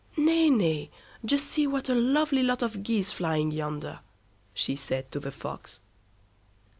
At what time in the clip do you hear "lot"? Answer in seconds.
2.41-2.63